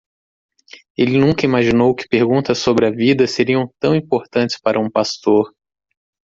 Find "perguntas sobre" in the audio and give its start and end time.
2.09-2.87